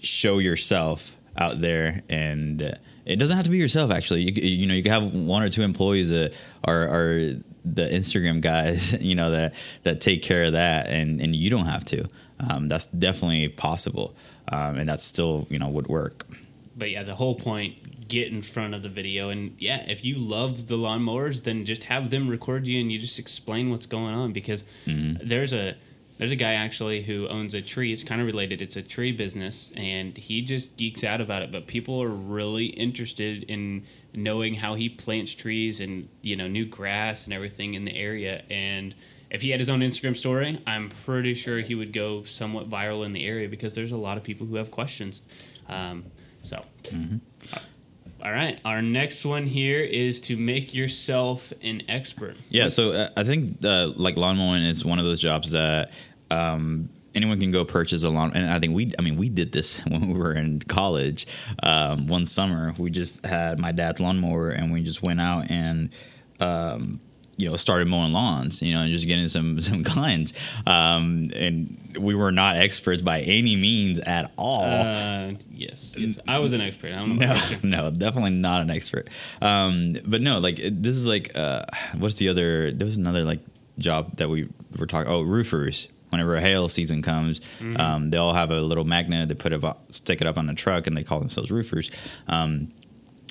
show 0.00 0.38
yourself 0.38 1.16
out 1.36 1.60
there 1.60 2.02
and. 2.08 2.62
Uh, 2.62 2.72
it 3.06 3.16
doesn't 3.16 3.34
have 3.34 3.46
to 3.46 3.50
be 3.50 3.56
yourself 3.56 3.90
actually 3.90 4.22
you, 4.22 4.32
you 4.42 4.66
know 4.66 4.74
you 4.74 4.82
can 4.82 4.92
have 4.92 5.14
one 5.14 5.42
or 5.42 5.48
two 5.48 5.62
employees 5.62 6.10
that 6.10 6.32
are, 6.62 6.86
are 6.86 7.18
the 7.64 7.88
instagram 7.90 8.40
guys 8.40 8.92
you 9.00 9.14
know 9.14 9.30
that 9.30 9.54
that 9.82 10.00
take 10.00 10.22
care 10.22 10.44
of 10.44 10.52
that 10.52 10.86
and 10.86 11.20
and 11.20 11.34
you 11.34 11.50
don't 11.50 11.64
have 11.64 11.84
to 11.84 12.06
um, 12.38 12.68
that's 12.68 12.86
definitely 12.86 13.48
possible 13.48 14.14
um, 14.50 14.76
and 14.78 14.88
that 14.88 15.00
still 15.00 15.46
you 15.50 15.58
know 15.58 15.68
would 15.68 15.86
work 15.88 16.26
but 16.76 16.90
yeah 16.90 17.02
the 17.02 17.14
whole 17.14 17.34
point 17.34 17.76
get 18.10 18.30
in 18.30 18.42
front 18.42 18.74
of 18.74 18.82
the 18.82 18.88
video. 18.90 19.30
And 19.30 19.54
yeah, 19.58 19.86
if 19.88 20.04
you 20.04 20.18
love 20.18 20.66
the 20.66 20.76
lawnmowers, 20.76 21.44
then 21.44 21.64
just 21.64 21.84
have 21.84 22.10
them 22.10 22.28
record 22.28 22.66
you 22.66 22.78
and 22.80 22.92
you 22.92 22.98
just 22.98 23.18
explain 23.18 23.70
what's 23.70 23.86
going 23.86 24.12
on 24.12 24.32
because 24.32 24.64
mm-hmm. 24.84 25.26
there's 25.26 25.54
a 25.54 25.76
there's 26.18 26.32
a 26.32 26.36
guy 26.36 26.52
actually 26.52 27.02
who 27.02 27.26
owns 27.28 27.54
a 27.54 27.62
tree. 27.62 27.94
It's 27.94 28.04
kind 28.04 28.20
of 28.20 28.26
related. 28.26 28.60
It's 28.60 28.76
a 28.76 28.82
tree 28.82 29.10
business, 29.10 29.72
and 29.74 30.14
he 30.18 30.42
just 30.42 30.76
geeks 30.76 31.02
out 31.02 31.22
about 31.22 31.40
it. 31.40 31.50
But 31.50 31.66
people 31.66 32.02
are 32.02 32.08
really 32.08 32.66
interested 32.66 33.44
in 33.44 33.86
knowing 34.12 34.54
how 34.54 34.74
he 34.74 34.90
plants 34.90 35.32
trees 35.32 35.80
and 35.80 36.08
you 36.20 36.36
know 36.36 36.46
new 36.46 36.66
grass 36.66 37.24
and 37.24 37.32
everything 37.32 37.72
in 37.72 37.86
the 37.86 37.96
area. 37.96 38.42
And 38.50 38.94
if 39.30 39.42
he 39.42 39.50
had 39.50 39.60
his 39.60 39.70
own 39.70 39.80
Instagram 39.80 40.16
story, 40.16 40.60
I'm 40.66 40.88
pretty 40.88 41.34
sure 41.34 41.60
he 41.60 41.74
would 41.74 41.92
go 41.92 42.24
somewhat 42.24 42.68
viral 42.68 43.04
in 43.06 43.12
the 43.12 43.26
area 43.26 43.48
because 43.48 43.74
there's 43.74 43.92
a 43.92 43.96
lot 43.96 44.16
of 44.16 44.24
people 44.24 44.46
who 44.46 44.56
have 44.56 44.70
questions. 44.70 45.22
Um, 45.68 46.04
so. 46.42 46.62
All 48.22 48.32
right. 48.32 48.60
Our 48.64 48.82
next 48.82 49.24
one 49.24 49.46
here 49.46 49.80
is 49.80 50.20
to 50.22 50.36
make 50.36 50.74
yourself 50.74 51.52
an 51.62 51.82
expert. 51.88 52.36
Yeah, 52.50 52.68
so 52.68 52.92
uh, 52.92 53.08
I 53.16 53.24
think 53.24 53.64
uh, 53.64 53.92
like 53.96 54.16
lawn 54.16 54.36
mowing 54.36 54.62
is 54.62 54.84
one 54.84 54.98
of 54.98 55.06
those 55.06 55.20
jobs 55.20 55.52
that 55.52 55.90
um, 56.30 56.90
anyone 57.14 57.40
can 57.40 57.50
go 57.50 57.64
purchase 57.64 58.04
a 58.04 58.10
lawn. 58.10 58.32
And 58.34 58.50
I 58.50 58.58
think 58.58 58.74
we, 58.74 58.90
I 58.98 59.02
mean, 59.02 59.16
we 59.16 59.28
did 59.28 59.52
this 59.52 59.78
when 59.86 60.08
we 60.08 60.18
were 60.18 60.34
in 60.34 60.60
college. 60.60 61.26
Um, 61.62 62.08
one 62.08 62.26
summer, 62.26 62.74
we 62.76 62.90
just 62.90 63.24
had 63.24 63.58
my 63.58 63.72
dad's 63.72 64.00
lawnmower, 64.00 64.50
and 64.50 64.72
we 64.72 64.82
just 64.82 65.02
went 65.02 65.20
out 65.20 65.50
and. 65.50 65.90
Um, 66.40 67.00
you 67.40 67.48
know, 67.48 67.56
started 67.56 67.88
mowing 67.88 68.12
lawns, 68.12 68.60
you 68.60 68.74
know, 68.74 68.82
and 68.82 68.90
just 68.90 69.06
getting 69.06 69.28
some 69.28 69.60
some 69.70 69.82
clients. 69.82 70.32
Um, 70.66 71.30
and 71.34 71.96
we 71.98 72.14
were 72.14 72.30
not 72.30 72.56
experts 72.56 73.02
by 73.02 73.20
any 73.20 73.56
means 73.56 73.98
at 74.00 74.30
all. 74.36 74.64
Uh, 74.64 75.32
yes, 75.50 75.94
yes. 75.96 76.18
I 76.28 76.38
was 76.38 76.52
an 76.52 76.60
expert. 76.60 76.92
I 76.92 76.96
don't 76.96 77.16
know. 77.16 77.26
No, 77.26 77.58
no, 77.90 77.90
definitely 77.90 78.32
not 78.32 78.60
an 78.60 78.70
expert. 78.70 79.08
Um, 79.40 79.96
but 80.04 80.20
no, 80.20 80.38
like 80.38 80.56
this 80.56 80.96
is 80.96 81.06
like 81.06 81.32
uh, 81.34 81.64
what's 81.96 82.16
the 82.16 82.28
other? 82.28 82.70
There 82.70 82.84
was 82.84 82.96
another 82.96 83.24
like 83.24 83.40
job 83.78 84.16
that 84.18 84.28
we 84.28 84.48
were 84.78 84.86
talking. 84.86 85.10
Oh, 85.10 85.22
roofers. 85.22 85.88
Whenever 86.10 86.34
a 86.34 86.40
hail 86.40 86.68
season 86.68 87.02
comes, 87.02 87.40
um, 87.76 88.10
they 88.10 88.16
all 88.16 88.34
have 88.34 88.50
a 88.50 88.60
little 88.60 88.82
magnet. 88.82 89.28
They 89.28 89.36
put 89.36 89.52
it 89.52 89.62
up, 89.62 89.92
stick 89.92 90.20
it 90.20 90.26
up 90.26 90.38
on 90.38 90.50
a 90.50 90.54
truck, 90.56 90.88
and 90.88 90.96
they 90.96 91.04
call 91.04 91.20
themselves 91.20 91.52
roofers. 91.52 91.88
Um, 92.26 92.72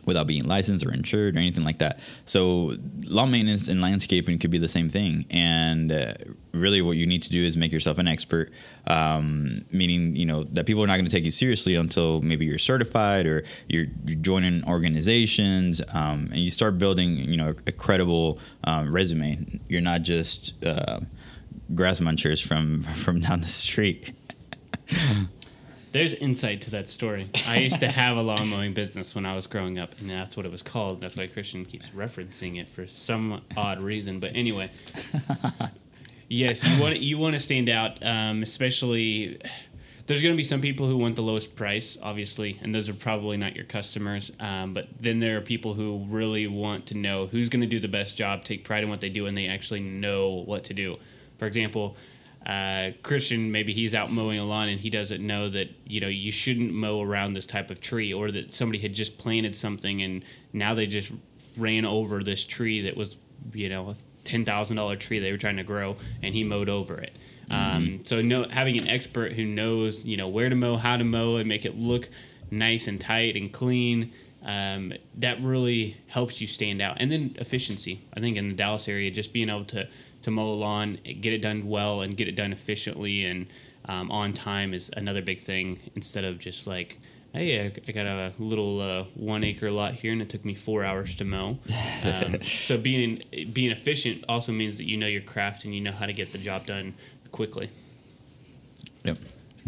without 0.06 0.27
being 0.27 0.44
licensed 0.46 0.86
or 0.86 0.91
insured 0.91 1.36
or 1.36 1.39
anything 1.39 1.63
like 1.63 1.79
that. 1.79 2.00
So 2.25 2.75
lawn 3.08 3.32
maintenance 3.32 3.68
and 3.68 3.82
landscaping 3.82 4.39
could 4.39 4.51
be 4.51 4.58
the 4.58 4.68
same 4.68 4.89
thing. 4.89 5.25
And 5.29 5.91
uh, 5.91 6.13
really, 6.51 6.82
what 6.82 6.98
you 6.98 7.06
need 7.06 7.24
to 7.24 7.29
do 7.29 7.44
is 7.44 7.58
make 7.58 7.72
yourself 7.72 7.98
an 7.98 8.08
expert. 8.08 8.51
Um, 8.88 9.65
meaning, 9.72 10.15
you 10.15 10.25
know, 10.25 10.46
that 10.46 10.65
people 10.65 10.84
are 10.84 10.88
not 10.88 10.96
going 10.96 11.06
to 11.06 11.12
take 11.12 11.24
you 11.24 11.32
seriously 11.32 11.75
until 11.75 12.22
maybe 12.22 12.46
you're 12.46 12.58
certified 12.58 13.25
or 13.25 13.44
you're, 13.68 13.86
you're 14.06 14.20
joining 14.20 14.68
organizations 14.68 15.82
um, 15.94 16.29
and 16.32 16.38
you 16.38 16.50
start 16.50 16.77
building, 16.77 17.15
you 17.15 17.38
know, 17.38 17.53
a 17.68 17.72
credible 17.72 18.39
um, 18.63 18.91
resume. 18.91 19.60
You're 19.68 19.82
not 19.82 20.01
just 20.01 20.53
uh, 20.65 21.01
grass 21.75 22.00
munchers 22.00 22.46
from 22.46 22.82
from 23.03 23.20
down 23.20 23.41
the 23.41 23.48
street. 23.48 24.13
There's 25.91 26.13
insight 26.13 26.62
to 26.62 26.72
that 26.72 26.89
story. 26.89 27.29
I 27.48 27.58
used 27.58 27.79
to 27.79 27.88
have 27.91 28.15
a 28.17 28.22
lawn 28.22 28.48
mowing 28.50 28.74
business 28.74 29.15
when 29.15 29.25
I 29.25 29.34
was 29.34 29.48
growing 29.48 29.79
up, 29.79 29.96
and 30.00 30.10
that's 30.10 30.38
what 30.38 30.46
it 30.46 30.51
was 30.51 30.62
called. 30.62 31.01
That's 31.01 31.15
why 31.15 31.27
Christian 31.27 31.65
keeps 31.65 31.89
referencing 31.89 32.60
it 32.60 32.69
for 32.69 32.86
some 32.86 33.41
odd 33.58 33.81
reason. 33.81 34.19
But 34.19 34.36
anyway, 34.36 34.69
yes, 36.27 36.63
you 36.63 36.79
want 36.79 37.00
you 37.00 37.17
want 37.17 37.34
to 37.34 37.39
stand 37.39 37.69
out, 37.69 38.03
um, 38.03 38.43
especially. 38.43 39.41
There's 40.05 40.24
going 40.24 40.34
to 40.34 40.38
be 40.38 40.43
some 40.43 40.60
people 40.60 40.88
who 40.88 40.98
want 40.98 41.15
the 41.15 41.22
lowest 41.22 41.55
price, 41.55 41.96
obviously, 42.01 42.58
and 42.63 42.74
those 42.74 42.89
are 42.89 42.96
probably 42.96 43.38
not 43.38 43.55
your 43.55 43.65
customers. 43.65 44.31
Um, 44.39 44.74
but 44.74 44.88
then 45.00 45.19
there 45.19 45.38
are 45.38 45.41
people 45.41 45.75
who 45.75 46.03
really 46.10 46.48
want 46.48 46.88
to 46.88 46.96
know 46.96 47.27
who's 47.27 47.48
going 47.48 47.62
to 47.62 47.67
do 47.67 47.79
the 47.79 47.88
best 47.88 48.17
job, 48.17 48.43
take 48.43 48.63
pride 48.63 48.81
in 48.81 48.89
what 48.89 49.01
they 49.01 49.10
do, 49.10 49.27
and 49.27 49.38
they 49.38 49.46
actually 49.46 49.81
know 49.81 50.29
what 50.29 50.63
to 50.63 50.74
do. 50.74 50.98
For 51.38 51.46
example, 51.46 51.96
uh, 52.50 52.94
Christian, 53.03 53.51
maybe 53.51 53.74
he's 53.74 53.94
out 53.94 54.12
mowing 54.12 54.39
a 54.39 54.44
lawn 54.44 54.70
and 54.70 54.79
he 54.79 54.89
doesn't 54.89 55.25
know 55.25 55.50
that 55.50 55.70
you 55.86 56.01
know 56.01 56.08
you 56.08 56.32
shouldn't 56.32 56.74
mow 56.74 57.00
around 57.00 57.34
this 57.34 57.46
type 57.46 57.70
of 57.70 57.79
tree, 57.79 58.12
or 58.12 58.32
that 58.32 58.56
somebody 58.56 58.79
had 58.79 58.91
just 58.91 59.20
planted 59.20 59.56
something 59.56 60.01
and 60.01 60.24
now 60.51 60.74
they 60.74 60.88
just 60.88 61.13
ran 61.56 61.86
over 61.86 62.24
this 62.24 62.44
tree 62.44 62.82
that 62.82 62.98
was 62.98 63.18
you 63.53 63.70
know 63.70 63.91
a 63.91 63.96
ten 64.24 64.46
thousand 64.46 64.77
dollar 64.77 64.96
tree 64.96 65.20
they 65.20 65.32
were 65.32 65.38
trying 65.38 65.58
to 65.58 65.63
grow, 65.63 65.96
and 66.24 66.34
he 66.34 66.44
mowed 66.44 66.70
over 66.70 66.98
it. 66.98 67.15
Um, 67.51 68.03
so 68.03 68.20
no, 68.22 68.48
having 68.50 68.79
an 68.82 68.88
expert 68.88 69.34
who 69.34 69.46
knows 69.46 70.03
you 70.03 70.18
know 70.18 70.27
where 70.27 70.50
to 70.50 70.56
mow, 70.56 70.77
how 70.77 70.98
to 70.98 71.03
mow, 71.03 71.36
and 71.36 71.48
make 71.48 71.65
it 71.65 71.77
look 71.77 72.10
nice 72.50 72.88
and 72.88 73.00
tight 73.00 73.36
and 73.38 73.53
clean. 73.53 74.12
Um, 74.44 74.94
that 75.18 75.39
really 75.44 75.98
helps 76.08 76.41
you 76.41 76.48
stand 76.48 76.82
out, 76.82 76.98
and 77.00 77.12
then 77.12 77.36
efficiency. 77.38 78.01
I 78.15 78.22
think 78.22 78.38
in 78.38 78.48
the 78.48 78.56
Dallas 78.56 78.88
area, 78.88 79.12
just 79.12 79.34
being 79.34 79.50
able 79.50 79.65
to 79.65 79.88
to 80.21 80.31
mow 80.31 80.51
a 80.51 80.53
lawn, 80.53 80.97
get 81.03 81.33
it 81.33 81.41
done 81.41 81.67
well, 81.67 82.01
and 82.01 82.15
get 82.17 82.27
it 82.27 82.35
done 82.35 82.51
efficiently 82.51 83.25
and 83.25 83.47
um, 83.85 84.11
on 84.11 84.33
time 84.33 84.73
is 84.73 84.91
another 84.95 85.21
big 85.21 85.39
thing. 85.39 85.79
Instead 85.95 86.23
of 86.23 86.38
just 86.38 86.67
like, 86.67 86.99
hey, 87.33 87.65
I, 87.65 87.71
I 87.88 87.91
got 87.91 88.05
a 88.05 88.33
little 88.38 88.81
uh, 88.81 89.03
one 89.15 89.43
acre 89.43 89.71
lot 89.71 89.95
here, 89.95 90.11
and 90.11 90.21
it 90.21 90.29
took 90.29 90.45
me 90.45 90.53
four 90.53 90.85
hours 90.85 91.15
to 91.17 91.25
mow. 91.25 91.59
Um, 92.03 92.41
so 92.43 92.77
being 92.77 93.21
being 93.51 93.71
efficient 93.71 94.25
also 94.29 94.51
means 94.51 94.77
that 94.77 94.88
you 94.88 94.97
know 94.97 95.07
your 95.07 95.21
craft 95.21 95.65
and 95.65 95.73
you 95.73 95.81
know 95.81 95.91
how 95.91 96.05
to 96.05 96.13
get 96.13 96.31
the 96.31 96.38
job 96.38 96.65
done 96.65 96.93
quickly. 97.31 97.69
Yep. 99.03 99.17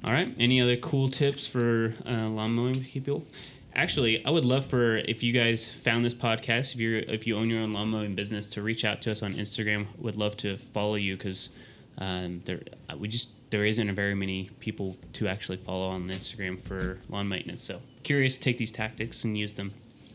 All 0.04 0.12
right. 0.12 0.34
Any 0.38 0.62
other 0.62 0.78
cool 0.78 1.10
tips 1.10 1.48
for 1.48 1.94
uh, 2.06 2.28
lawn 2.28 2.52
mowing 2.52 2.84
people? 2.84 3.26
Actually, 3.74 4.26
I 4.26 4.30
would 4.30 4.46
love 4.46 4.66
for 4.66 4.98
if 4.98 5.24
you 5.24 5.32
guys 5.32 5.70
found 5.70 6.04
this 6.04 6.14
podcast, 6.14 6.74
if 6.74 6.82
you're 6.82 6.98
if 6.98 7.26
you 7.26 7.38
own 7.38 7.50
your 7.50 7.62
own 7.62 7.74
lawn 7.74 7.90
mowing 7.90 8.16
business, 8.16 8.46
to 8.48 8.62
reach 8.62 8.84
out 8.84 9.02
to 9.04 9.12
us 9.12 9.24
on 9.24 9.34
Instagram. 9.34 9.88
Would 10.00 10.18
love 10.18 10.36
to 10.38 10.58
follow 10.58 10.96
you 10.96 11.16
because 11.16 11.50
um, 11.98 12.42
there 12.46 12.60
uh, 12.90 12.98
we 12.98 13.08
just 13.08 13.30
there 13.50 13.66
isn't 13.66 13.90
a 13.90 13.94
very 13.94 14.16
many 14.16 14.50
people 14.60 14.98
to 15.14 15.28
actually 15.28 15.58
follow 15.58 15.90
on 15.90 16.10
Instagram 16.10 16.60
for 16.60 17.00
lawn 17.10 17.30
maintenance. 17.30 17.64
So 17.64 17.80
curious 18.04 18.36
to 18.36 18.42
take 18.42 18.58
these 18.58 18.72
tactics 18.72 19.24
and 19.24 19.38
use 19.38 19.54
them. 19.54 19.74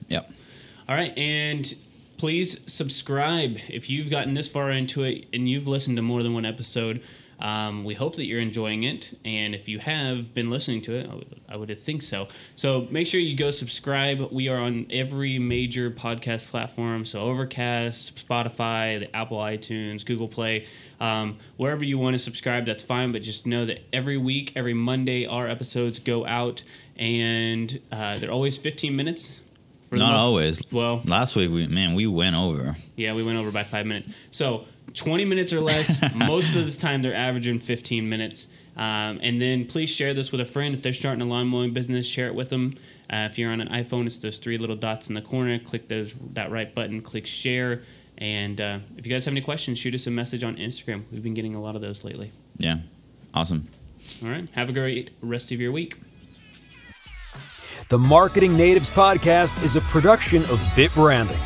Yep. 0.09 0.31
All 0.89 0.95
right, 0.95 1.17
and 1.17 1.75
please 2.19 2.61
subscribe 2.71 3.59
if 3.69 3.91
you've 3.91 4.11
gotten 4.11 4.35
this 4.35 4.49
far 4.49 4.71
into 4.71 5.03
it 5.03 5.27
and 5.33 5.49
you've 5.49 5.67
listened 5.67 5.97
to 5.97 6.03
more 6.03 6.23
than 6.23 6.35
one 6.35 6.45
episode. 6.45 7.03
Um, 7.39 7.85
we 7.85 7.93
hope 7.95 8.17
that 8.17 8.25
you're 8.25 8.41
enjoying 8.41 8.85
it, 8.85 9.17
and 9.25 9.55
if 9.55 9.69
you 9.69 9.79
have 9.79 10.33
been 10.33 10.49
listening 10.49 10.81
to 10.83 10.95
it, 10.97 11.09
I 11.11 11.15
would, 11.15 11.41
I 11.51 11.57
would 11.57 11.79
think 11.79 12.03
so. 12.03 12.29
So 12.55 12.87
make 12.91 13.07
sure 13.07 13.21
you 13.21 13.37
go 13.37 13.51
subscribe. 13.51 14.31
We 14.33 14.49
are 14.49 14.57
on 14.59 14.87
every 14.91 15.39
major 15.39 15.91
podcast 15.91 16.49
platform, 16.49 17.05
so 17.05 17.21
Overcast, 17.21 18.27
Spotify, 18.27 18.99
the 18.99 19.15
Apple 19.15 19.37
iTunes, 19.39 20.05
Google 20.07 20.29
Play, 20.29 20.67
um, 20.99 21.37
wherever 21.59 21.85
you 21.85 21.99
want 21.99 22.15
to 22.15 22.19
subscribe. 22.19 22.65
That's 22.65 22.83
fine, 22.83 23.13
but 23.13 23.21
just 23.21 23.47
know 23.47 23.67
that 23.67 23.81
every 23.93 24.17
week, 24.17 24.53
every 24.57 24.75
Monday, 24.75 25.27
our 25.27 25.47
episodes 25.47 25.99
go 25.99 26.25
out, 26.27 26.63
and 26.97 27.79
uh, 27.93 28.19
they're 28.19 28.31
always 28.33 28.57
15 28.57 28.97
minutes. 28.97 29.43
For 29.89 29.97
Not 29.97 30.15
always. 30.15 30.61
Well, 30.73 31.01
Last 31.05 31.37
week, 31.37 31.51
we 31.53 31.69
man, 31.69 31.95
we 31.95 32.09
went 32.09 32.35
over. 32.35 32.75
yeah, 32.97 33.15
we 33.15 33.23
went 33.23 33.39
over 33.39 33.53
by 33.53 33.63
five 33.63 33.87
minutes. 33.87 34.09
So 34.33 34.65
20 34.97 35.25
minutes 35.25 35.53
or 35.53 35.61
less. 35.61 36.01
most 36.15 36.57
of 36.57 36.67
the 36.67 36.79
time, 36.79 37.03
they're 37.03 37.15
averaging 37.15 37.61
15 37.61 38.09
minutes. 38.09 38.49
Um, 38.77 39.21
and 39.23 39.41
then 39.41 39.65
please 39.65 39.89
share 39.89 40.13
this 40.13 40.33
with 40.33 40.41
a 40.41 40.45
friend. 40.45 40.75
If 40.75 40.83
they're 40.83 40.93
starting 40.93 41.23
a 41.23 41.25
lawn 41.25 41.47
mowing 41.47 41.73
business, 41.73 42.07
share 42.07 42.27
it 42.27 42.35
with 42.35 42.51
them. 42.51 42.75
Uh, 43.11 43.29
if 43.31 43.39
you're 43.39 43.51
on 43.51 43.61
an 43.61 43.69
iPhone, 43.69 44.07
it's 44.07 44.19
those 44.19 44.39
three 44.39 44.59
little 44.59 44.77
dots 44.77 45.09
in 45.09 45.15
the 45.15 45.23
corner. 45.23 45.59
Click 45.59 45.89
those 45.89 46.15
that 46.33 46.51
right 46.51 46.75
button, 46.75 47.01
click 47.01 47.27
share. 47.27 47.83
And 48.19 48.61
uh, 48.61 48.79
if 48.97 49.07
you 49.07 49.13
guys 49.13 49.25
have 49.25 49.33
any 49.33 49.41
questions, 49.41 49.79
shoot 49.79 49.95
us 49.95 50.07
a 50.07 50.11
message 50.11 50.43
on 50.45 50.57
Instagram. 50.57 51.05
We've 51.11 51.23
been 51.23 51.35
getting 51.35 51.55
a 51.55 51.61
lot 51.61 51.77
of 51.77 51.83
those 51.83 52.05
lately. 52.05 52.33
Yeah. 52.59 52.79
Awesome. 53.35 53.69
All 54.23 54.31
right. 54.31 54.49
Have 54.53 54.71
a 54.71 54.73
great 54.73 55.11
rest 55.21 55.53
of 55.53 55.61
your 55.61 55.73
week. 55.73 55.99
The 57.89 57.99
Marketing 57.99 58.57
Natives 58.57 58.91
Podcast 58.91 59.63
is 59.65 59.77
a 59.77 59.81
production 59.83 60.43
of 60.45 60.63
Bit 60.75 60.93
Branding. 60.95 61.37